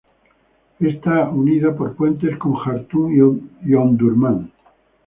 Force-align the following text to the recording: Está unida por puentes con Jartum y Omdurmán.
Está 0.79 1.29
unida 1.29 1.75
por 1.77 1.95
puentes 1.95 2.35
con 2.39 2.55
Jartum 2.55 3.39
y 3.63 3.73
Omdurmán. 3.75 4.51